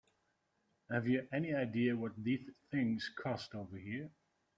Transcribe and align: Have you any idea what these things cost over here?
Have 0.89 1.07
you 1.07 1.27
any 1.31 1.53
idea 1.53 1.95
what 1.95 2.13
these 2.17 2.49
things 2.71 3.07
cost 3.15 3.53
over 3.53 3.77
here? 3.77 4.09